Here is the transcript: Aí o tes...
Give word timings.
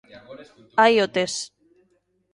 Aí 0.83 0.95
o 1.05 1.07
tes... 1.15 1.33